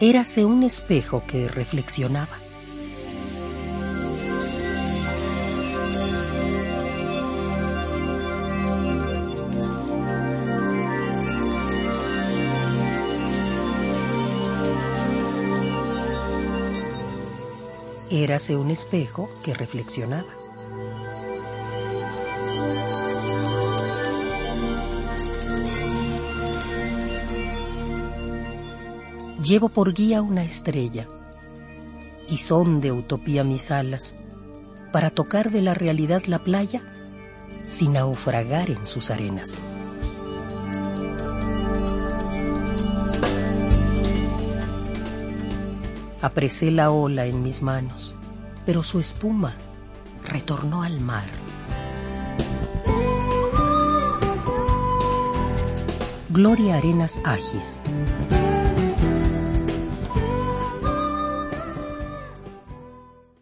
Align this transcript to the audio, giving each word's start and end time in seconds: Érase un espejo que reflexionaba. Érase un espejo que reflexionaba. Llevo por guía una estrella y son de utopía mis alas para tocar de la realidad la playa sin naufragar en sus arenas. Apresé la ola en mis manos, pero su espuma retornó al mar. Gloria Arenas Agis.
Érase 0.00 0.44
un 0.44 0.62
espejo 0.62 1.24
que 1.26 1.48
reflexionaba. 1.48 2.28
Érase 18.08 18.56
un 18.56 18.70
espejo 18.70 19.28
que 19.42 19.52
reflexionaba. 19.52 20.37
Llevo 29.42 29.68
por 29.68 29.94
guía 29.94 30.20
una 30.20 30.42
estrella 30.42 31.06
y 32.28 32.38
son 32.38 32.80
de 32.80 32.90
utopía 32.90 33.44
mis 33.44 33.70
alas 33.70 34.16
para 34.92 35.10
tocar 35.10 35.50
de 35.50 35.62
la 35.62 35.74
realidad 35.74 36.24
la 36.26 36.40
playa 36.40 36.82
sin 37.68 37.92
naufragar 37.92 38.70
en 38.70 38.84
sus 38.84 39.10
arenas. 39.10 39.62
Apresé 46.20 46.72
la 46.72 46.90
ola 46.90 47.26
en 47.26 47.42
mis 47.44 47.62
manos, 47.62 48.16
pero 48.66 48.82
su 48.82 48.98
espuma 48.98 49.54
retornó 50.24 50.82
al 50.82 50.98
mar. 51.00 51.26
Gloria 56.30 56.76
Arenas 56.76 57.20
Agis. 57.24 57.80